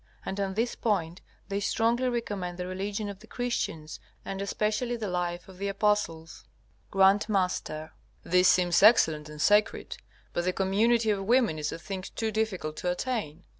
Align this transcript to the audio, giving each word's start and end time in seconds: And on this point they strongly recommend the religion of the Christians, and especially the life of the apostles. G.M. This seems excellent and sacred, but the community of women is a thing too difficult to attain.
And 0.25 0.39
on 0.39 0.55
this 0.55 0.73
point 0.73 1.21
they 1.47 1.59
strongly 1.59 2.09
recommend 2.09 2.57
the 2.57 2.65
religion 2.65 3.07
of 3.07 3.19
the 3.19 3.27
Christians, 3.27 3.99
and 4.25 4.41
especially 4.41 4.95
the 4.95 5.07
life 5.07 5.47
of 5.47 5.59
the 5.59 5.67
apostles. 5.67 6.43
G.M. 6.91 7.19
This 8.23 8.47
seems 8.47 8.81
excellent 8.81 9.29
and 9.29 9.39
sacred, 9.39 9.97
but 10.33 10.45
the 10.45 10.53
community 10.53 11.11
of 11.11 11.23
women 11.25 11.59
is 11.59 11.71
a 11.71 11.77
thing 11.77 12.01
too 12.15 12.31
difficult 12.31 12.77
to 12.77 12.89
attain. 12.89 13.43